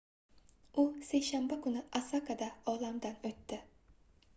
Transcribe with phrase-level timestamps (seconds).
[0.83, 3.63] u seshanba kuni osakada olamdan oʻtdi